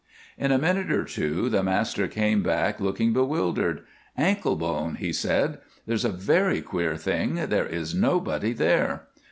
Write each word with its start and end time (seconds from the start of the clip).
"In 0.35 0.51
a 0.51 0.57
minute 0.57 0.91
or 0.91 1.03
two 1.03 1.47
the 1.47 1.61
master 1.61 2.07
came 2.07 2.41
back 2.41 2.79
looking 2.79 3.13
bewildered. 3.13 3.83
'Anklebone,' 4.17 4.97
he 4.97 5.13
said, 5.13 5.59
'that's 5.85 6.05
a 6.05 6.09
very 6.09 6.59
queer 6.63 6.97
thing; 6.97 7.35
there 7.35 7.67
is 7.67 7.93
nobody 7.93 8.51
there! 8.51 9.03